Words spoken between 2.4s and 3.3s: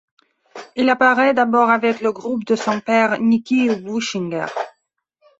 de son père,